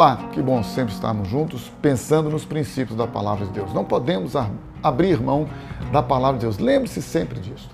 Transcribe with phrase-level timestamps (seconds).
[0.00, 3.74] Olá, que bom sempre estarmos juntos pensando nos princípios da palavra de Deus.
[3.74, 4.32] Não podemos
[4.82, 5.46] abrir mão
[5.92, 6.58] da palavra de Deus.
[6.58, 7.68] Lembre-se sempre disso.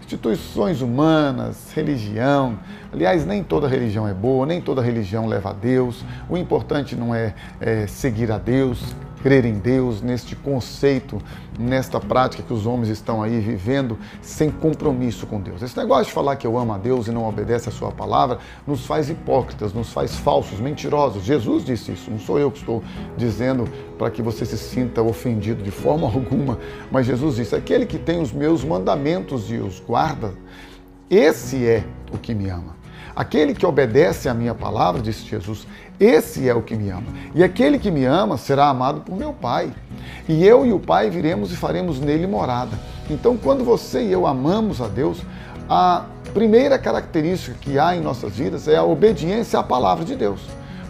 [0.00, 2.58] Instituições humanas, religião,
[2.92, 6.04] aliás, nem toda religião é boa, nem toda religião leva a Deus.
[6.28, 11.18] O importante não é, é seguir a Deus, crer em Deus, neste conceito,
[11.58, 15.62] nesta prática que os homens estão aí vivendo sem compromisso com Deus.
[15.62, 18.38] Esse negócio de falar que eu amo a Deus e não obedece a sua palavra
[18.66, 21.22] nos faz hipócritas, nos faz falsos, mentirosos.
[21.22, 22.82] Jesus disse isso, não sou eu que estou
[23.16, 26.58] dizendo para que você se sinta ofendido de forma alguma,
[26.90, 30.34] mas Jesus disse: aquele que tem os meus mandamentos e os guarda,
[31.08, 32.81] esse é o que me ama.
[33.14, 35.66] Aquele que obedece à minha palavra, disse Jesus,
[36.00, 37.06] esse é o que me ama.
[37.34, 39.72] E aquele que me ama será amado por meu Pai.
[40.28, 42.78] E eu e o Pai viremos e faremos nele morada.
[43.10, 45.22] Então, quando você e eu amamos a Deus,
[45.68, 50.40] a primeira característica que há em nossas vidas é a obediência à palavra de Deus.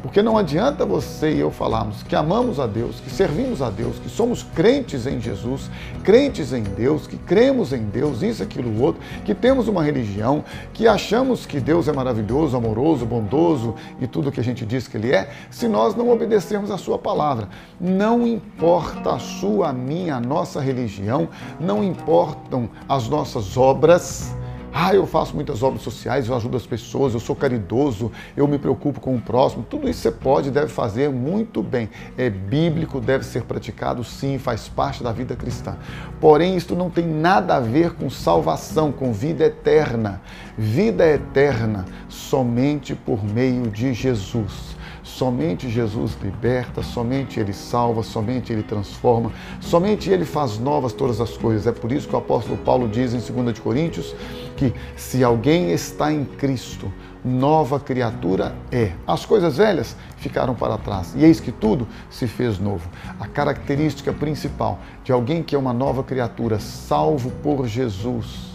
[0.03, 4.00] Porque não adianta você e eu falarmos que amamos a Deus, que servimos a Deus,
[4.00, 5.70] que somos crentes em Jesus,
[6.03, 10.89] crentes em Deus, que cremos em Deus, isso, aquilo, outro, que temos uma religião, que
[10.89, 15.12] achamos que Deus é maravilhoso, amoroso, bondoso e tudo que a gente diz que Ele
[15.12, 17.48] é, se nós não obedecermos a Sua palavra.
[17.81, 21.28] Não importa a sua, a minha, a nossa religião,
[21.61, 24.34] não importam as nossas obras
[24.75, 28.59] ah, eu faço muitas obras sociais, eu ajudo as pessoas, eu sou caridoso, eu me
[28.59, 29.67] preocupo com o próximo.
[29.69, 31.91] Tudo isso você pode e deve fazer muito bem.
[32.17, 35.77] É bíblico, deve ser praticado sim, faz parte da vida cristã.
[36.20, 40.23] Porém, isso não tem nada a ver com salvação, com vida eterna.
[40.56, 44.75] Vida eterna somente por meio de Jesus.
[45.03, 51.36] Somente Jesus liberta, somente Ele salva, somente Ele transforma, somente Ele faz novas todas as
[51.36, 51.67] coisas.
[51.67, 54.14] É por isso que o apóstolo Paulo diz em 2 Coríntios
[54.56, 56.92] que se alguém está em Cristo,
[57.25, 58.92] nova criatura é.
[59.06, 62.89] As coisas velhas ficaram para trás e eis que tudo se fez novo.
[63.19, 68.52] A característica principal de alguém que é uma nova criatura, salvo por Jesus,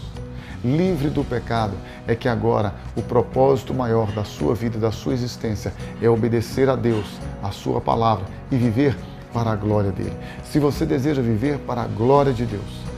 [0.76, 1.74] livre do pecado,
[2.06, 6.76] é que agora o propósito maior da sua vida da sua existência é obedecer a
[6.76, 7.06] Deus,
[7.42, 8.96] a sua palavra e viver
[9.32, 10.16] para a glória dele.
[10.44, 12.88] Se você deseja viver para a glória de Deus,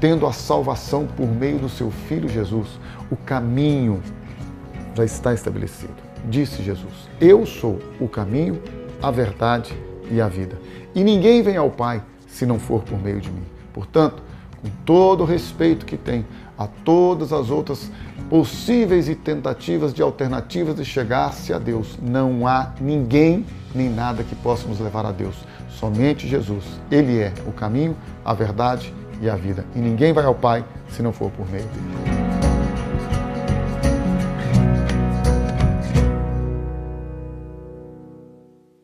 [0.00, 2.68] tendo a salvação por meio do seu filho Jesus,
[3.10, 4.02] o caminho
[4.94, 5.94] já está estabelecido.
[6.26, 8.60] Disse Jesus: Eu sou o caminho,
[9.02, 9.74] a verdade
[10.10, 10.58] e a vida.
[10.94, 13.44] E ninguém vem ao Pai se não for por meio de mim.
[13.72, 14.22] Portanto,
[14.62, 16.24] com todo o respeito que tem
[16.58, 17.90] a todas as outras
[18.28, 21.98] possíveis e tentativas de alternativas de chegar-se a Deus.
[22.02, 25.36] Não há ninguém nem nada que possa nos levar a Deus.
[25.70, 26.64] Somente Jesus.
[26.90, 28.92] Ele é o caminho, a verdade
[29.22, 29.64] e a vida.
[29.74, 32.07] E ninguém vai ao Pai se não for por meio dele.